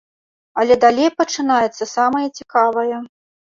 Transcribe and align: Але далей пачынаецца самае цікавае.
Але 0.63 0.77
далей 0.85 1.09
пачынаецца 1.19 1.89
самае 1.95 2.25
цікавае. 2.37 2.95